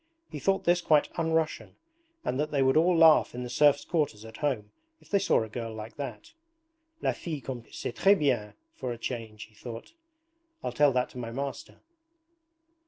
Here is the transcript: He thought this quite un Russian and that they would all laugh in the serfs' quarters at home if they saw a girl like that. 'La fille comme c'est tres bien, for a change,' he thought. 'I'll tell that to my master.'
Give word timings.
He 0.31 0.39
thought 0.39 0.63
this 0.63 0.81
quite 0.81 1.09
un 1.19 1.31
Russian 1.33 1.75
and 2.25 2.39
that 2.39 2.49
they 2.49 2.63
would 2.63 2.75
all 2.75 2.97
laugh 2.97 3.35
in 3.35 3.43
the 3.43 3.51
serfs' 3.51 3.85
quarters 3.85 4.25
at 4.25 4.37
home 4.37 4.71
if 4.99 5.11
they 5.11 5.19
saw 5.19 5.43
a 5.43 5.47
girl 5.47 5.71
like 5.75 5.95
that. 5.97 6.33
'La 7.03 7.11
fille 7.13 7.39
comme 7.39 7.65
c'est 7.71 7.91
tres 7.95 8.17
bien, 8.17 8.55
for 8.73 8.91
a 8.91 8.97
change,' 8.97 9.43
he 9.43 9.53
thought. 9.53 9.93
'I'll 10.63 10.71
tell 10.71 10.91
that 10.91 11.11
to 11.11 11.19
my 11.19 11.29
master.' 11.29 11.81